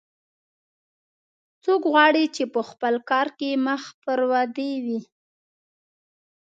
[1.63, 4.99] څوک غواړي چې په خپل کار کې مخ پر ودې وي